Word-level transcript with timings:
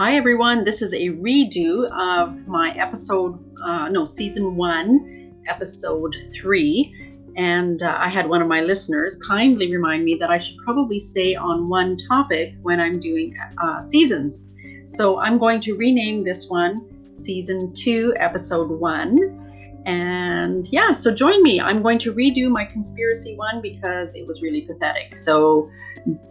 Hi, 0.00 0.16
everyone. 0.16 0.64
This 0.64 0.80
is 0.80 0.94
a 0.94 1.10
redo 1.10 1.84
of 1.92 2.48
my 2.48 2.70
episode, 2.74 3.38
uh, 3.62 3.90
no, 3.90 4.06
season 4.06 4.56
one, 4.56 5.42
episode 5.46 6.16
three. 6.32 6.94
And 7.36 7.82
uh, 7.82 7.98
I 8.00 8.08
had 8.08 8.26
one 8.26 8.40
of 8.40 8.48
my 8.48 8.62
listeners 8.62 9.18
kindly 9.28 9.70
remind 9.70 10.06
me 10.06 10.14
that 10.14 10.30
I 10.30 10.38
should 10.38 10.56
probably 10.64 10.98
stay 10.98 11.34
on 11.34 11.68
one 11.68 11.98
topic 11.98 12.54
when 12.62 12.80
I'm 12.80 12.98
doing 12.98 13.36
uh, 13.62 13.82
seasons. 13.82 14.48
So 14.84 15.20
I'm 15.20 15.36
going 15.36 15.60
to 15.60 15.76
rename 15.76 16.24
this 16.24 16.48
one 16.48 17.14
season 17.14 17.70
two, 17.74 18.14
episode 18.16 18.70
one. 18.70 19.82
And 19.84 20.66
yeah, 20.72 20.92
so 20.92 21.14
join 21.14 21.42
me. 21.42 21.60
I'm 21.60 21.82
going 21.82 21.98
to 21.98 22.14
redo 22.14 22.48
my 22.48 22.64
conspiracy 22.64 23.36
one 23.36 23.60
because 23.60 24.14
it 24.14 24.26
was 24.26 24.40
really 24.40 24.62
pathetic. 24.62 25.18
So 25.18 25.70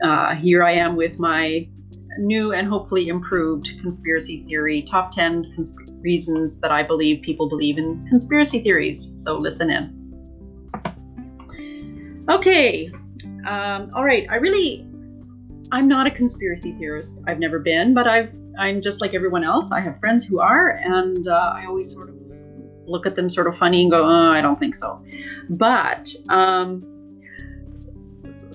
uh, 0.02 0.34
here 0.34 0.64
I 0.64 0.72
am 0.72 0.96
with 0.96 1.20
my 1.20 1.68
new 2.20 2.54
and 2.54 2.68
hopefully 2.68 3.08
improved 3.08 3.72
conspiracy 3.82 4.44
theory 4.44 4.82
top 4.82 5.12
10 5.12 5.54
consp- 5.58 6.04
reasons 6.04 6.60
that 6.62 6.72
I 6.72 6.84
believe 6.84 7.22
people 7.22 7.50
believe 7.50 7.78
in 7.78 8.06
conspiracy 8.08 8.60
theories. 8.60 9.12
So 9.16 9.38
listen 9.38 9.70
in. 9.70 9.96
Okay, 12.30 12.92
um, 13.48 13.92
all 13.96 14.04
right. 14.04 14.28
I 14.30 14.36
really, 14.36 14.86
I'm 15.72 15.88
not 15.88 16.06
a 16.06 16.12
conspiracy 16.12 16.74
theorist. 16.74 17.22
I've 17.28 17.40
never 17.40 17.60
been, 17.60 17.94
but 17.94 18.08
I've, 18.08 18.32
I'm 18.58 18.82
just 18.82 19.02
like 19.02 19.14
everyone 19.14 19.44
else. 19.44 19.72
I 19.72 19.80
have 19.80 20.00
friends 20.00 20.24
who 20.24 20.40
are, 20.40 20.78
and 20.84 21.28
uh, 21.28 21.54
I 21.56 21.66
always 21.66 21.92
sort 21.92 22.10
of 22.10 22.16
look 22.86 23.06
at 23.06 23.16
them 23.16 23.30
sort 23.30 23.48
of 23.48 23.58
funny 23.58 23.84
and 23.84 23.92
go, 23.92 24.00
oh, 24.00 24.32
I 24.32 24.42
don't 24.42 24.60
think 24.60 24.76
so. 24.76 25.04
But 25.50 26.14
um, 26.30 26.84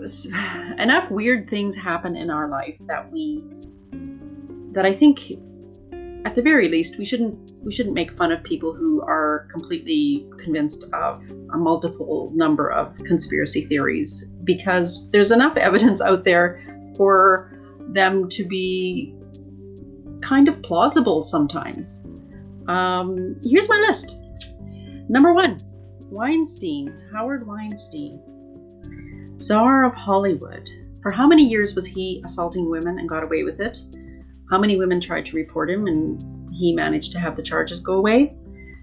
enough 0.79 1.11
weird 1.11 1.49
things 1.49 1.77
happen 1.77 2.17
in 2.17 2.31
our 2.31 2.49
life 2.49 2.77
that 2.87 3.11
we 3.11 3.43
that 4.73 4.85
I 4.85 4.93
think 4.93 5.21
at 6.25 6.35
the 6.35 6.43
very 6.43 6.69
least 6.69 6.99
we 6.99 7.05
shouldn't 7.05 7.53
we 7.63 7.73
shouldn't 7.73 7.95
make 7.95 8.11
fun 8.17 8.33
of 8.33 8.43
people 8.43 8.75
who 8.75 9.01
are 9.03 9.47
completely 9.53 10.27
convinced 10.39 10.85
of 10.93 11.23
a 11.53 11.57
multiple 11.57 12.33
number 12.35 12.71
of 12.71 12.97
conspiracy 13.05 13.63
theories 13.67 14.25
because 14.45 15.11
there's 15.11 15.33
enough 15.33 15.57
evidence 15.57 16.01
out 16.01 16.25
there 16.25 16.61
for 16.97 17.53
them 17.89 18.29
to 18.29 18.45
be 18.45 19.15
kind 20.21 20.49
of 20.49 20.61
plausible 20.63 21.23
sometimes. 21.23 22.03
Um, 22.67 23.37
here's 23.45 23.69
my 23.69 23.79
list. 23.87 24.17
Number 25.09 25.35
one, 25.35 25.59
Weinstein, 26.11 26.99
Howard 27.13 27.47
Weinstein. 27.47 28.23
Czar 29.41 29.85
of 29.85 29.95
Hollywood. 29.95 30.69
For 31.03 31.11
how 31.11 31.27
many 31.27 31.45
years 31.45 31.75
was 31.75 31.85
he 31.85 32.23
assaulting 32.25 32.71
women 32.71 32.99
and 32.99 33.09
got 33.09 33.23
away 33.23 33.43
with 33.43 33.61
it? 33.61 33.79
How 34.51 34.59
many 34.59 34.79
women 34.79 35.01
tried 35.01 35.27
to 35.27 35.37
report 35.37 35.71
him 35.71 35.87
and 35.87 36.55
he 36.55 36.75
managed 36.75 37.13
to 37.13 37.19
have 37.19 37.37
the 37.37 37.43
charges 37.43 37.81
go 37.81 37.95
away? 37.95 38.37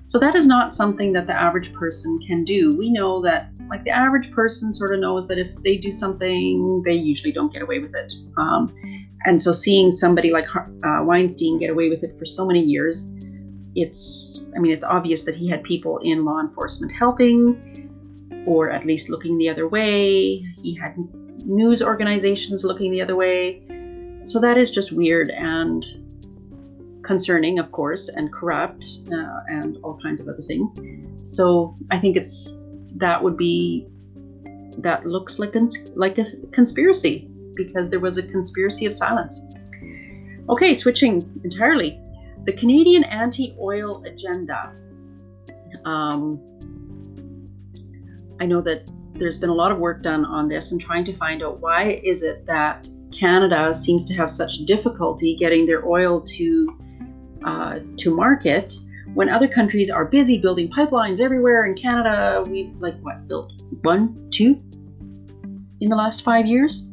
So 0.04 0.20
that 0.20 0.36
is 0.36 0.48
not 0.48 0.76
something 0.76 1.14
that 1.14 1.28
the 1.28 1.34
average 1.34 1.74
person 1.74 2.20
can 2.28 2.44
do. 2.44 2.76
We 2.76 2.92
know 2.92 3.22
that, 3.22 3.50
like, 3.70 3.84
the 3.84 3.92
average 3.92 4.32
person 4.32 4.74
sort 4.74 4.94
of 4.94 5.00
knows 5.00 5.28
that 5.28 5.38
if 5.38 5.56
they 5.64 5.78
do 5.78 5.92
something, 5.92 6.82
they 6.84 6.96
usually 6.96 7.32
don't 7.32 7.54
get 7.54 7.62
away 7.62 7.80
with 7.80 7.96
it. 7.96 8.12
Um, 8.38 8.74
and 9.26 9.40
so 9.40 9.52
seeing 9.52 9.92
somebody 9.92 10.32
like 10.32 10.48
uh, 10.56 11.04
Weinstein 11.04 11.60
get 11.60 11.70
away 11.70 11.90
with 11.90 12.04
it 12.04 12.18
for 12.18 12.26
so 12.26 12.46
many 12.46 12.62
years, 12.62 13.14
it's, 13.76 14.44
I 14.56 14.60
mean, 14.60 14.72
it's 14.72 14.84
obvious 14.84 15.24
that 15.24 15.36
he 15.36 15.48
had 15.48 15.64
people 15.64 16.00
in 16.00 16.26
law 16.26 16.40
enforcement 16.40 16.92
helping 16.92 17.91
or 18.46 18.70
at 18.70 18.86
least 18.86 19.10
looking 19.10 19.38
the 19.38 19.50
other 19.50 19.68
way. 19.68 20.38
He 20.62 20.76
had 20.76 20.96
news 21.46 21.82
organizations 21.82 22.64
looking 22.64 22.92
the 22.92 23.02
other 23.02 23.16
way. 23.16 23.64
So 24.24 24.40
that 24.40 24.58
is 24.58 24.72
just 24.72 24.92
weird 24.92 25.30
and 25.30 25.86
concerning, 27.04 27.60
of 27.60 27.72
course, 27.72 28.10
and 28.10 28.32
corrupt 28.32 28.86
uh, 29.12 29.40
and 29.48 29.78
all 29.84 30.00
kinds 30.02 30.22
of 30.22 30.28
other 30.28 30.42
things. 30.42 30.76
So 31.24 31.76
I 31.90 32.00
think 32.00 32.18
it's 32.18 32.58
that 32.98 33.24
would 33.24 33.38
be 33.38 33.88
that 34.78 35.06
looks 35.06 35.40
like 35.40 35.56
a, 35.56 35.68
like 35.96 36.18
a 36.18 36.26
conspiracy 36.52 37.30
because 37.56 37.90
there 37.90 38.00
was 38.00 38.18
a 38.18 38.24
conspiracy 38.24 38.86
of 38.86 38.94
silence. 38.94 39.42
Okay, 40.50 40.74
switching 40.74 41.22
entirely. 41.44 42.00
The 42.46 42.54
Canadian 42.54 43.04
anti-oil 43.04 44.04
agenda. 44.06 44.74
Um, 45.86 46.40
I 48.42 48.46
know 48.48 48.60
that 48.62 48.90
there's 49.14 49.38
been 49.38 49.52
a 49.52 49.54
lot 49.54 49.72
of 49.72 49.78
work 49.78 50.02
done 50.02 50.26
on 50.26 50.48
this 50.48 50.72
and 50.72 50.82
trying 50.82 51.06
to 51.06 51.16
find 51.16 51.44
out 51.44 51.60
why 51.60 52.02
is 52.04 52.24
it 52.24 52.48
that 52.48 52.88
Canada 53.12 53.72
seems 53.72 54.04
to 54.06 54.16
have 54.16 54.32
such 54.32 54.66
difficulty 54.66 55.36
getting 55.36 55.68
their 55.68 55.86
oil 55.88 56.22
to 56.22 56.80
uh, 57.46 57.80
to 57.98 58.16
market 58.16 58.74
when 59.14 59.30
other 59.30 59.48
countries 59.48 59.92
are 59.92 60.06
busy 60.06 60.40
building 60.40 60.72
pipelines 60.72 61.20
everywhere. 61.20 61.66
In 61.66 61.76
Canada, 61.76 62.44
we've 62.50 62.76
like 62.80 63.00
what 63.02 63.28
built 63.28 63.52
one, 63.84 64.30
two 64.32 64.60
in 65.80 65.90
the 65.90 65.96
last 65.96 66.24
five 66.24 66.48
years. 66.48 66.88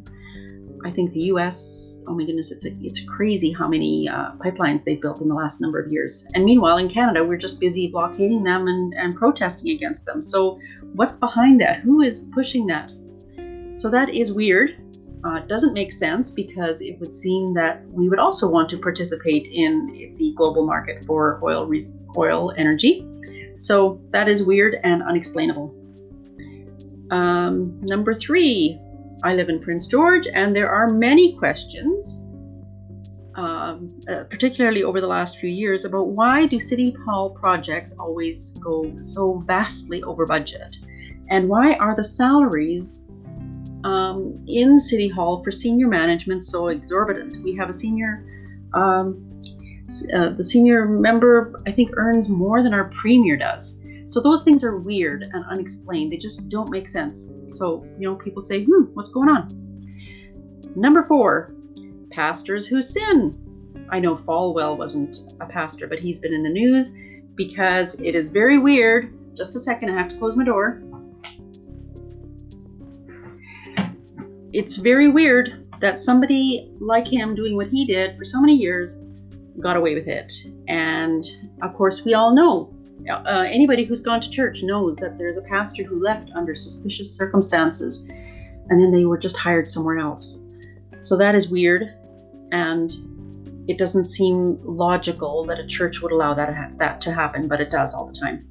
I 0.85 0.91
think 0.91 1.13
the 1.13 1.21
U.S. 1.33 2.01
Oh 2.07 2.13
my 2.13 2.25
goodness, 2.25 2.51
it's 2.51 2.65
a, 2.65 2.75
it's 2.81 3.01
crazy 3.01 3.51
how 3.51 3.67
many 3.67 4.07
uh, 4.07 4.31
pipelines 4.33 4.83
they've 4.83 5.01
built 5.01 5.21
in 5.21 5.27
the 5.27 5.35
last 5.35 5.61
number 5.61 5.79
of 5.79 5.91
years. 5.91 6.27
And 6.33 6.45
meanwhile, 6.45 6.77
in 6.77 6.89
Canada, 6.89 7.23
we're 7.23 7.37
just 7.37 7.59
busy 7.59 7.87
blockading 7.87 8.43
them 8.43 8.67
and, 8.67 8.93
and 8.95 9.15
protesting 9.15 9.71
against 9.71 10.05
them. 10.05 10.21
So, 10.21 10.59
what's 10.93 11.17
behind 11.17 11.59
that? 11.61 11.79
Who 11.79 12.01
is 12.01 12.19
pushing 12.33 12.65
that? 12.67 12.91
So 13.73 13.89
that 13.89 14.09
is 14.09 14.33
weird. 14.33 14.75
Uh, 15.23 15.39
doesn't 15.41 15.73
make 15.73 15.91
sense 15.91 16.31
because 16.31 16.81
it 16.81 16.99
would 16.99 17.13
seem 17.13 17.53
that 17.53 17.85
we 17.89 18.07
would 18.07 18.19
also 18.19 18.49
want 18.49 18.69
to 18.69 18.77
participate 18.77 19.47
in 19.47 20.15
the 20.17 20.33
global 20.35 20.65
market 20.65 21.03
for 21.05 21.39
oil 21.43 21.69
oil 22.17 22.53
energy. 22.57 23.05
So 23.55 24.01
that 24.11 24.29
is 24.29 24.43
weird 24.43 24.75
and 24.83 25.03
unexplainable. 25.03 25.75
Um, 27.11 27.79
number 27.81 28.13
three, 28.13 28.79
I 29.23 29.33
live 29.33 29.49
in 29.49 29.59
Prince 29.59 29.87
George, 29.87 30.27
and 30.27 30.55
there 30.55 30.69
are 30.69 30.89
many 30.89 31.35
questions, 31.37 32.21
um, 33.35 33.99
uh, 34.07 34.23
particularly 34.29 34.83
over 34.83 35.01
the 35.01 35.07
last 35.07 35.39
few 35.39 35.49
years, 35.49 35.85
about 35.85 36.07
why 36.07 36.45
do 36.45 36.59
City 36.59 36.95
Hall 37.05 37.31
projects 37.31 37.93
always 37.99 38.51
go 38.51 38.93
so 38.99 39.43
vastly 39.45 40.01
over 40.03 40.25
budget, 40.25 40.77
and 41.29 41.49
why 41.49 41.73
are 41.73 41.95
the 41.95 42.03
salaries 42.03 43.11
um, 43.83 44.45
in 44.47 44.79
City 44.79 45.09
Hall 45.09 45.43
for 45.43 45.51
senior 45.51 45.87
management 45.87 46.45
so 46.45 46.67
exorbitant? 46.69 47.43
We 47.43 47.55
have 47.55 47.69
a 47.69 47.73
senior. 47.73 48.25
Um, 48.73 49.25
uh, 50.13 50.29
the 50.29 50.43
senior 50.43 50.85
member, 50.85 51.59
I 51.65 51.71
think, 51.71 51.91
earns 51.97 52.29
more 52.29 52.61
than 52.61 52.75
our 52.75 52.91
premier 53.01 53.37
does. 53.37 53.78
So 54.09 54.19
those 54.19 54.43
things 54.43 54.63
are 54.63 54.75
weird 54.75 55.21
and 55.21 55.45
unexplained. 55.51 56.11
They 56.11 56.17
just 56.17 56.49
don't 56.49 56.71
make 56.71 56.87
sense. 56.87 57.31
So, 57.47 57.85
you 57.99 58.09
know, 58.09 58.15
people 58.15 58.41
say, 58.41 58.63
hmm, 58.63 58.85
what's 58.95 59.09
going 59.09 59.29
on? 59.29 59.47
Number 60.75 61.03
four, 61.03 61.53
pastors 62.09 62.65
who 62.65 62.81
sin. 62.81 63.37
I 63.91 63.99
know 63.99 64.15
Falwell 64.15 64.79
wasn't 64.79 65.19
a 65.41 65.45
pastor, 65.45 65.85
but 65.85 65.99
he's 65.99 66.19
been 66.19 66.33
in 66.33 66.41
the 66.41 66.49
news 66.49 66.91
because 67.35 67.93
it 67.99 68.15
is 68.15 68.29
very 68.29 68.57
weird. 68.57 69.15
Just 69.37 69.55
a 69.55 69.59
second, 69.59 69.91
I 69.91 69.97
have 69.99 70.07
to 70.07 70.17
close 70.17 70.35
my 70.35 70.43
door. 70.43 70.81
It's 74.51 74.77
very 74.77 75.07
weird 75.07 75.67
that 75.81 75.99
somebody 75.99 76.71
like 76.79 77.05
him 77.05 77.35
doing 77.35 77.55
what 77.55 77.67
he 77.67 77.85
did 77.85 78.17
for 78.17 78.23
so 78.23 78.41
many 78.41 78.55
years 78.55 79.03
got 79.59 79.77
away 79.77 79.93
with 79.93 80.07
it. 80.07 80.33
And 80.67 81.23
of 81.61 81.75
course, 81.75 82.03
we 82.03 82.15
all 82.15 82.33
know 82.33 82.73
uh, 83.09 83.45
anybody 83.47 83.83
who's 83.85 84.01
gone 84.01 84.21
to 84.21 84.29
church 84.29 84.63
knows 84.63 84.97
that 84.97 85.17
there's 85.17 85.37
a 85.37 85.41
pastor 85.41 85.83
who 85.83 85.99
left 85.99 86.31
under 86.35 86.53
suspicious 86.53 87.15
circumstances 87.15 88.07
and 88.69 88.79
then 88.79 88.91
they 88.91 89.05
were 89.05 89.17
just 89.17 89.37
hired 89.37 89.69
somewhere 89.69 89.97
else. 89.97 90.45
So 90.99 91.17
that 91.17 91.35
is 91.35 91.49
weird 91.49 91.93
and 92.51 92.91
it 93.67 93.77
doesn't 93.77 94.05
seem 94.05 94.59
logical 94.63 95.45
that 95.45 95.59
a 95.59 95.65
church 95.65 96.01
would 96.01 96.11
allow 96.11 96.33
that, 96.33 96.77
that 96.77 97.01
to 97.01 97.13
happen, 97.13 97.47
but 97.47 97.61
it 97.61 97.69
does 97.69 97.93
all 97.93 98.07
the 98.07 98.13
time. 98.13 98.45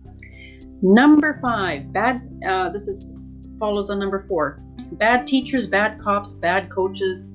Number 0.81 1.39
five, 1.43 1.93
bad, 1.93 2.23
uh, 2.47 2.71
this 2.71 2.87
is 2.87 3.19
follows 3.59 3.91
on 3.91 3.99
number 3.99 4.25
four. 4.29 4.63
Bad 4.93 5.27
teachers, 5.27 5.67
bad 5.67 6.01
cops, 6.01 6.35
bad 6.35 6.71
coaches, 6.71 7.35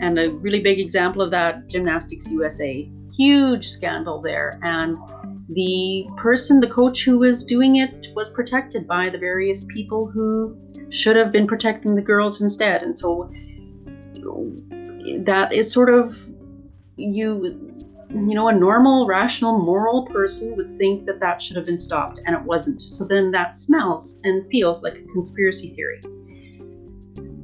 and 0.00 0.18
a 0.18 0.30
really 0.30 0.62
big 0.62 0.80
example 0.80 1.20
of 1.20 1.30
that, 1.30 1.68
Gymnastics 1.68 2.26
USA. 2.28 2.90
Huge 3.16 3.68
scandal 3.68 4.22
there. 4.22 4.58
And 4.62 4.96
the 5.52 6.06
person, 6.16 6.60
the 6.60 6.68
coach 6.68 7.04
who 7.04 7.18
was 7.18 7.44
doing 7.44 7.76
it, 7.76 8.08
was 8.14 8.30
protected 8.30 8.86
by 8.86 9.10
the 9.10 9.18
various 9.18 9.64
people 9.64 10.06
who 10.06 10.56
should 10.90 11.16
have 11.16 11.32
been 11.32 11.46
protecting 11.46 11.94
the 11.94 12.02
girls 12.02 12.40
instead. 12.40 12.82
And 12.82 12.96
so 12.96 13.30
that 15.24 15.52
is 15.52 15.72
sort 15.72 15.88
of 15.88 16.16
you 16.96 17.70
you 18.10 18.34
know 18.34 18.48
a 18.48 18.52
normal 18.52 19.06
rational 19.06 19.58
moral 19.58 20.06
person 20.06 20.56
would 20.56 20.76
think 20.78 21.06
that 21.06 21.20
that 21.20 21.40
should 21.40 21.56
have 21.56 21.64
been 21.64 21.78
stopped 21.78 22.20
and 22.26 22.34
it 22.34 22.42
wasn't 22.42 22.80
so 22.80 23.04
then 23.04 23.30
that 23.30 23.54
smells 23.54 24.20
and 24.24 24.48
feels 24.50 24.82
like 24.82 24.94
a 24.94 25.02
conspiracy 25.12 25.74
theory 25.74 26.00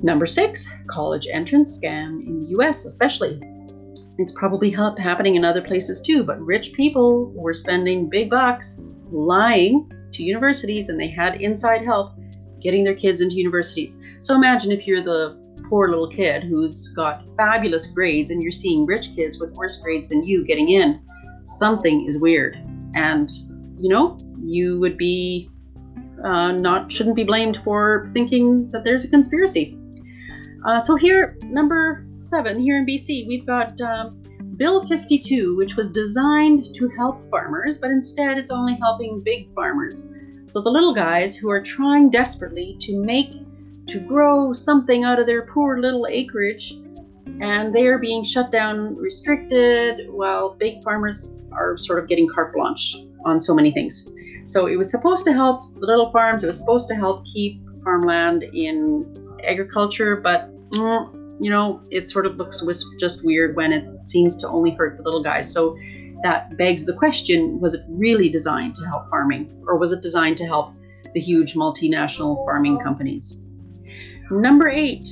number 0.02 0.26
six 0.26 0.66
college 0.88 1.26
entrance 1.32 1.78
scam 1.78 2.26
in 2.26 2.44
the 2.44 2.48
us 2.62 2.84
especially 2.84 3.40
it's 4.18 4.32
probably 4.32 4.70
happening 4.70 5.34
in 5.34 5.44
other 5.44 5.62
places 5.62 6.00
too, 6.00 6.24
but 6.24 6.40
rich 6.40 6.72
people 6.72 7.30
were 7.32 7.54
spending 7.54 8.08
big 8.08 8.30
bucks 8.30 8.96
lying 9.10 9.90
to 10.12 10.22
universities 10.22 10.88
and 10.88 10.98
they 10.98 11.08
had 11.08 11.40
inside 11.40 11.84
help 11.84 12.12
getting 12.60 12.84
their 12.84 12.94
kids 12.94 13.20
into 13.20 13.36
universities. 13.36 13.98
So 14.20 14.34
imagine 14.34 14.72
if 14.72 14.86
you're 14.86 15.02
the 15.02 15.38
poor 15.68 15.88
little 15.88 16.08
kid 16.08 16.44
who's 16.44 16.88
got 16.88 17.24
fabulous 17.36 17.86
grades 17.86 18.30
and 18.30 18.42
you're 18.42 18.52
seeing 18.52 18.86
rich 18.86 19.14
kids 19.14 19.38
with 19.38 19.54
worse 19.54 19.76
grades 19.78 20.08
than 20.08 20.24
you 20.24 20.44
getting 20.44 20.70
in. 20.70 21.00
Something 21.44 22.06
is 22.06 22.18
weird. 22.18 22.56
And, 22.94 23.30
you 23.78 23.88
know, 23.88 24.16
you 24.42 24.80
would 24.80 24.96
be 24.96 25.50
uh, 26.24 26.52
not, 26.52 26.90
shouldn't 26.90 27.16
be 27.16 27.24
blamed 27.24 27.60
for 27.64 28.06
thinking 28.12 28.70
that 28.70 28.84
there's 28.84 29.04
a 29.04 29.08
conspiracy. 29.08 29.78
Uh, 30.66 30.80
so 30.80 30.96
here, 30.96 31.38
number 31.44 32.04
seven, 32.16 32.58
here 32.58 32.76
in 32.76 32.84
BC, 32.84 33.28
we've 33.28 33.46
got 33.46 33.80
um, 33.80 34.20
Bill 34.56 34.84
52, 34.84 35.56
which 35.56 35.76
was 35.76 35.88
designed 35.88 36.74
to 36.74 36.88
help 36.88 37.30
farmers, 37.30 37.78
but 37.78 37.90
instead 37.90 38.36
it's 38.36 38.50
only 38.50 38.76
helping 38.80 39.20
big 39.20 39.54
farmers. 39.54 40.12
So 40.46 40.60
the 40.60 40.68
little 40.68 40.92
guys 40.92 41.36
who 41.36 41.50
are 41.50 41.62
trying 41.62 42.10
desperately 42.10 42.76
to 42.80 43.00
make, 43.00 43.30
to 43.86 44.00
grow 44.00 44.52
something 44.52 45.04
out 45.04 45.20
of 45.20 45.26
their 45.26 45.42
poor 45.46 45.80
little 45.80 46.08
acreage, 46.08 46.72
and 47.40 47.72
they 47.72 47.86
are 47.86 47.98
being 47.98 48.24
shut 48.24 48.50
down, 48.50 48.96
restricted, 48.96 50.10
while 50.10 50.56
big 50.58 50.82
farmers 50.82 51.32
are 51.52 51.78
sort 51.78 52.00
of 52.00 52.08
getting 52.08 52.28
carte 52.28 52.52
blanche 52.52 52.96
on 53.24 53.38
so 53.38 53.54
many 53.54 53.70
things. 53.70 54.10
So 54.44 54.66
it 54.66 54.74
was 54.74 54.90
supposed 54.90 55.24
to 55.26 55.32
help 55.32 55.72
the 55.74 55.86
little 55.86 56.10
farms, 56.10 56.42
it 56.42 56.48
was 56.48 56.58
supposed 56.58 56.88
to 56.88 56.96
help 56.96 57.24
keep 57.24 57.60
farmland 57.84 58.42
in 58.42 59.06
agriculture, 59.44 60.16
but 60.16 60.50
mm, 60.70 61.26
you 61.40 61.50
know, 61.50 61.82
it 61.90 62.08
sort 62.08 62.26
of 62.26 62.36
looks 62.36 62.62
just 62.98 63.24
weird 63.24 63.56
when 63.56 63.72
it 63.72 64.06
seems 64.06 64.36
to 64.38 64.48
only 64.48 64.70
hurt 64.70 64.96
the 64.96 65.02
little 65.02 65.22
guys. 65.22 65.52
So 65.52 65.76
that 66.22 66.56
begs 66.56 66.86
the 66.86 66.94
question 66.94 67.60
was 67.60 67.74
it 67.74 67.82
really 67.88 68.28
designed 68.28 68.74
to 68.76 68.86
help 68.86 69.08
farming, 69.10 69.62
or 69.66 69.76
was 69.76 69.92
it 69.92 70.02
designed 70.02 70.36
to 70.38 70.46
help 70.46 70.72
the 71.14 71.20
huge 71.20 71.54
multinational 71.54 72.44
farming 72.44 72.78
companies? 72.80 73.38
Number 74.30 74.68
eight, 74.68 75.08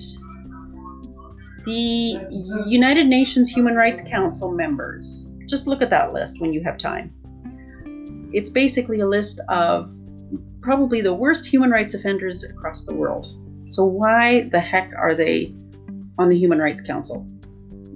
the 1.65 2.19
United 2.67 3.07
Nations 3.07 3.49
Human 3.49 3.75
Rights 3.75 4.00
Council 4.00 4.53
members. 4.53 5.29
Just 5.47 5.67
look 5.67 5.83
at 5.83 5.91
that 5.91 6.12
list 6.12 6.41
when 6.41 6.53
you 6.53 6.62
have 6.65 6.79
time. 6.79 7.12
It's 8.33 8.50
basically 8.50 9.00
a 9.00 9.07
list 9.07 9.41
of 9.49 9.95
probably 10.62 11.00
the 11.00 11.15
worst 11.15 11.47
human 11.47 11.71
rights 11.71 11.95
offenders 11.95 12.43
across 12.43 12.85
the 12.85 12.95
world. 12.95 13.29
So, 13.69 13.84
why 13.84 14.49
the 14.50 14.61
heck 14.61 14.93
are 14.96 15.14
they 15.14 15.55
on 16.19 16.28
the 16.28 16.38
Human 16.38 16.58
Rights 16.58 16.81
Council. 16.81 17.26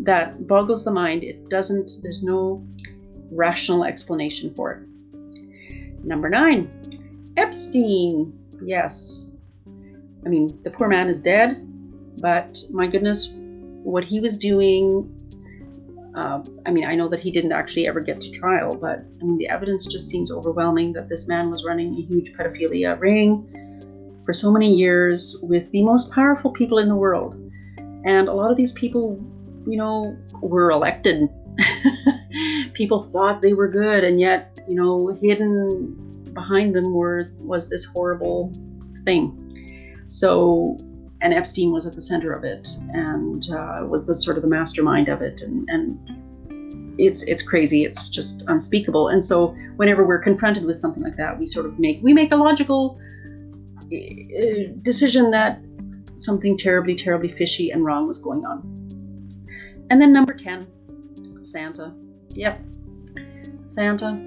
That 0.01 0.47
boggles 0.47 0.85
the 0.85 0.91
mind. 0.91 1.25
It 1.25 1.49
doesn't, 1.49 1.91
there's 2.03 2.23
no 2.23 2.65
rational 3.31 3.85
explanation 3.85 4.55
for 4.55 4.73
it. 4.73 6.05
Number 6.05 6.29
nine, 6.29 6.71
Epstein. 7.37 8.33
Yes. 8.63 9.31
I 10.25 10.29
mean, 10.29 10.59
the 10.63 10.71
poor 10.71 10.89
man 10.89 11.09
is 11.09 11.21
dead, 11.21 11.65
but 12.21 12.61
my 12.71 12.87
goodness, 12.87 13.31
what 13.33 14.05
he 14.05 14.21
was 14.21 14.37
doing. 14.37 15.15
Uh, 16.15 16.43
I 16.67 16.73
mean, 16.73 16.85
I 16.85 16.97
know 16.97 17.09
that 17.09 17.21
he 17.21 17.31
didn't 17.31 17.53
actually 17.53 17.87
ever 17.87 18.01
get 18.01 18.21
to 18.23 18.31
trial, 18.31 18.75
but 18.75 19.05
I 19.21 19.25
mean, 19.25 19.39
the 19.39 19.49
evidence 19.49 19.87
just 19.87 20.09
seems 20.09 20.33
overwhelming 20.33 20.93
that 20.95 21.09
this 21.09 21.29
man 21.29 21.51
was 21.51 21.65
running 21.65 21.95
a 21.95 22.01
huge 22.01 22.33
pedophilia 22.33 22.99
ring 22.99 23.68
for 24.29 24.35
so 24.35 24.51
many 24.51 24.71
years 24.71 25.39
with 25.41 25.71
the 25.71 25.83
most 25.83 26.13
powerful 26.13 26.51
people 26.51 26.77
in 26.77 26.87
the 26.87 26.95
world. 26.95 27.37
And 28.05 28.29
a 28.29 28.33
lot 28.35 28.51
of 28.51 28.59
these 28.59 28.73
people, 28.73 29.19
you 29.67 29.79
know, 29.79 30.15
were 30.43 30.71
elected. 30.71 31.31
people 32.75 33.01
thought 33.01 33.41
they 33.41 33.55
were 33.55 33.69
good, 33.69 34.05
and 34.05 34.21
yet, 34.21 34.61
you 34.69 34.75
know, 34.75 35.17
hidden 35.19 36.31
behind 36.35 36.75
them 36.75 36.93
were 36.93 37.31
was 37.39 37.71
this 37.71 37.87
horrible 37.87 38.53
thing. 39.07 40.05
So, 40.05 40.77
and 41.23 41.33
Epstein 41.33 41.73
was 41.73 41.87
at 41.87 41.95
the 41.95 42.03
center 42.03 42.31
of 42.35 42.45
it, 42.45 42.69
and 42.93 43.43
uh, 43.51 43.87
was 43.89 44.07
the 44.07 44.15
sort 44.15 44.37
of 44.37 44.43
the 44.43 44.51
mastermind 44.51 45.09
of 45.09 45.23
it, 45.23 45.41
and, 45.41 45.67
and 45.71 47.01
it's 47.01 47.23
it's 47.23 47.43
crazy. 47.43 47.87
It's 47.87 48.11
just 48.11 48.45
unspeakable. 48.47 49.09
And 49.09 49.25
so, 49.25 49.57
whenever 49.77 50.05
we're 50.05 50.23
confronted 50.23 50.67
with 50.67 50.77
something 50.77 51.03
like 51.03 51.17
that, 51.17 51.39
we 51.39 51.47
sort 51.47 51.65
of 51.65 51.79
make 51.79 52.03
we 52.03 52.13
make 52.13 52.31
a 52.31 52.37
logical 52.37 53.01
Uh, 53.91 54.73
decision 54.83 55.31
that 55.31 55.61
something 56.17 56.57
terribly, 56.59 56.95
terribly 56.95 57.33
fishy 57.33 57.71
and 57.71 57.85
wrong 57.85 58.07
was 58.07 58.19
going 58.19 58.45
on. 58.45 58.61
And 59.91 60.01
then 60.01 60.13
number 60.13 60.35
10, 60.35 60.67
Santa. 61.43 61.95
Yep, 62.35 62.61
Santa. 63.65 64.21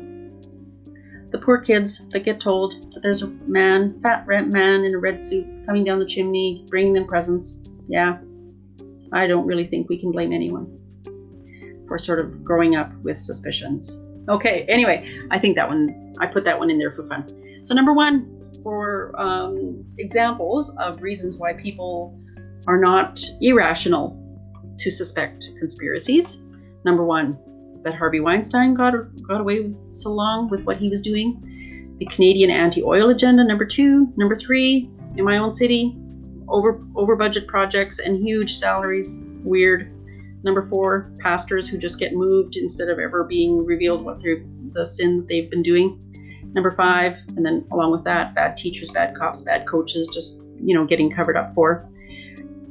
The 1.31 1.37
poor 1.37 1.59
kids 1.59 2.09
that 2.09 2.21
get 2.21 2.39
told 2.39 2.91
that 2.93 3.01
there's 3.03 3.21
a 3.21 3.27
man, 3.27 3.99
fat 4.01 4.25
red 4.25 4.51
man 4.51 4.83
in 4.83 4.95
a 4.95 4.97
red 4.97 5.21
suit 5.21 5.45
coming 5.65 5.83
down 5.83 5.99
the 5.99 6.05
chimney, 6.05 6.65
bringing 6.69 6.93
them 6.93 7.05
presents. 7.05 7.69
Yeah, 7.87 8.17
I 9.13 9.27
don't 9.27 9.45
really 9.45 9.65
think 9.65 9.87
we 9.87 9.97
can 9.97 10.11
blame 10.11 10.33
anyone 10.33 10.77
for 11.87 11.97
sort 11.97 12.19
of 12.19 12.43
growing 12.43 12.75
up 12.75 12.91
with 13.03 13.19
suspicions. 13.19 13.97
Okay, 14.27 14.65
anyway, 14.67 15.07
I 15.29 15.39
think 15.39 15.55
that 15.55 15.67
one, 15.67 16.13
I 16.19 16.27
put 16.27 16.43
that 16.45 16.57
one 16.57 16.69
in 16.69 16.77
there 16.77 16.91
for 16.91 17.07
fun. 17.07 17.25
So, 17.63 17.73
number 17.73 17.93
one, 17.93 18.40
for 18.63 19.13
um, 19.19 19.85
examples 19.97 20.75
of 20.77 21.01
reasons 21.01 21.37
why 21.37 21.53
people 21.53 22.17
are 22.67 22.79
not 22.79 23.21
irrational 23.41 24.17
to 24.79 24.91
suspect 24.91 25.49
conspiracies. 25.59 26.41
Number 26.85 27.03
one, 27.03 27.37
that 27.83 27.95
Harvey 27.95 28.19
Weinstein 28.19 28.73
got 28.73 28.93
got 29.27 29.41
away 29.41 29.73
so 29.91 30.11
long 30.11 30.49
with 30.49 30.63
what 30.63 30.77
he 30.77 30.89
was 30.89 31.01
doing. 31.01 31.95
The 31.99 32.05
Canadian 32.07 32.49
anti-oil 32.49 33.09
agenda. 33.09 33.43
Number 33.43 33.65
two. 33.65 34.11
Number 34.15 34.35
three, 34.35 34.89
in 35.17 35.23
my 35.25 35.37
own 35.37 35.51
city, 35.51 35.97
over 36.47 36.83
over 36.95 37.15
budget 37.15 37.47
projects 37.47 37.99
and 37.99 38.17
huge 38.17 38.55
salaries. 38.55 39.23
Weird. 39.43 39.91
Number 40.43 40.67
four, 40.67 41.11
pastors 41.19 41.67
who 41.67 41.77
just 41.77 41.99
get 41.99 42.13
moved 42.13 42.55
instead 42.55 42.89
of 42.89 42.97
ever 42.97 43.23
being 43.23 43.63
revealed 43.63 44.03
what 44.03 44.21
the 44.21 44.85
sin 44.85 45.17
that 45.17 45.27
they've 45.27 45.49
been 45.49 45.61
doing. 45.61 45.99
Number 46.53 46.71
five, 46.71 47.17
and 47.37 47.45
then 47.45 47.65
along 47.71 47.91
with 47.91 48.03
that, 48.03 48.35
bad 48.35 48.57
teachers, 48.57 48.89
bad 48.89 49.15
cops, 49.15 49.41
bad 49.41 49.65
coaches, 49.67 50.07
just 50.07 50.41
you 50.59 50.75
know 50.75 50.85
getting 50.85 51.11
covered 51.11 51.37
up 51.37 51.53
for. 51.53 51.89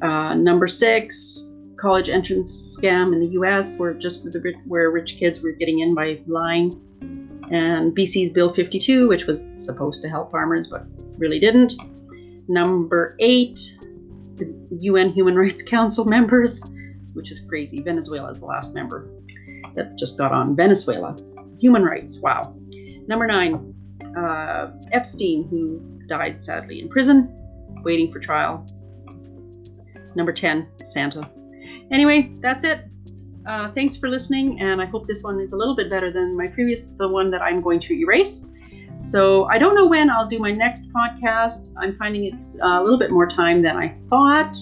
Uh, 0.03 0.35
number 0.35 0.67
six, 0.67 1.51
college 1.77 2.09
entrance 2.09 2.79
scam 2.79 3.13
in 3.13 3.21
the 3.21 3.29
U.S. 3.29 3.79
where 3.79 3.95
just 3.95 4.27
where 4.67 4.91
rich 4.91 5.17
kids 5.17 5.41
were 5.41 5.53
getting 5.53 5.81
in 5.81 5.95
by 5.95 6.21
lying, 6.27 6.75
and 7.51 7.97
BC's 7.97 8.31
Bill 8.31 8.53
52, 8.53 9.09
which 9.09 9.27
was 9.27 9.49
supposed 9.57 10.03
to 10.03 10.09
help 10.09 10.31
farmers 10.31 10.67
but 10.69 10.85
really 11.17 11.41
didn't. 11.41 11.75
Number 12.49 13.17
eight, 13.19 13.59
the 14.37 14.53
UN 14.71 15.11
Human 15.11 15.37
Rights 15.37 15.63
Council 15.63 16.05
members, 16.05 16.65
which 17.15 17.31
is 17.31 17.41
crazy. 17.41 17.83
Venezuela 17.83 18.31
is 18.31 18.41
the 18.41 18.47
last 18.47 18.75
member 18.75 19.09
that 19.75 19.97
just 19.97 20.19
got 20.19 20.33
on. 20.33 20.57
Venezuela, 20.57 21.17
human 21.61 21.83
rights. 21.83 22.19
Wow. 22.21 22.55
Number 23.07 23.27
nine, 23.27 23.70
uh, 24.17 24.71
Epstein, 24.93 25.49
who 25.49 25.81
died 26.07 26.43
sadly 26.43 26.81
in 26.81 26.89
prison, 26.89 27.35
waiting 27.83 28.11
for 28.11 28.19
trial. 28.19 28.67
Number 30.15 30.33
10, 30.33 30.69
Santa. 30.89 31.31
Anyway, 31.91 32.33
that's 32.41 32.65
it. 32.65 32.87
Uh, 33.47 33.71
thanks 33.73 33.97
for 33.97 34.09
listening, 34.09 34.61
and 34.61 34.81
I 34.81 34.87
hope 34.87 35.07
this 35.07 35.23
one 35.23 35.41
is 35.41 35.53
a 35.53 35.57
little 35.57 35.75
bit 35.75 35.91
better 35.91 36.11
than 36.11 36.37
my 36.37 36.47
previous, 36.47 36.87
the 36.87 37.09
one 37.09 37.31
that 37.31 37.43
I'm 37.43 37.61
going 37.61 37.81
to 37.81 37.95
erase. 37.95 38.47
So 38.99 39.45
I 39.45 39.59
don't 39.59 39.75
know 39.75 39.87
when 39.87 40.11
I'll 40.11 40.27
do 40.27 40.39
my 40.39 40.53
next 40.53 40.93
podcast. 40.93 41.73
I'm 41.79 41.97
finding 41.97 42.25
it's 42.25 42.59
a 42.61 42.83
little 42.83 42.99
bit 42.99 43.11
more 43.11 43.27
time 43.27 43.63
than 43.63 43.77
I 43.77 43.89
thought. 43.89 44.57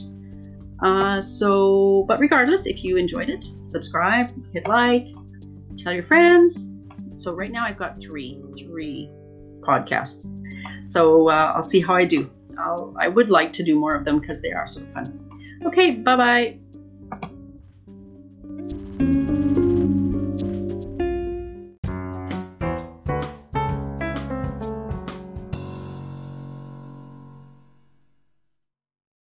Uh, 0.81 1.21
so, 1.21 2.05
but 2.07 2.21
regardless, 2.21 2.67
if 2.67 2.85
you 2.85 2.97
enjoyed 2.97 3.31
it, 3.31 3.45
subscribe, 3.65 4.31
hit 4.53 4.69
like, 4.69 5.09
tell 5.77 5.93
your 5.93 6.05
friends, 6.05 6.69
so 7.17 7.35
right 7.35 7.51
now 7.51 7.65
I've 7.65 7.77
got 7.77 8.01
three, 8.01 8.41
three 8.57 9.11
podcasts. 9.69 10.23
So 10.89 11.29
uh, 11.29 11.53
I'll 11.55 11.63
see 11.75 11.81
how 11.81 11.95
I 11.95 12.05
do. 12.05 12.31
I'll, 12.59 12.95
I 12.99 13.09
would 13.09 13.31
like 13.31 13.53
to 13.55 13.63
do 13.63 13.79
more 13.79 13.95
of 13.95 14.05
them 14.05 14.19
because 14.19 14.41
they 14.43 14.53
are 14.53 14.67
so 14.67 14.81
fun. 14.95 15.07
Okay, 15.67 15.91
bye 15.93 16.17
bye. 16.17 16.59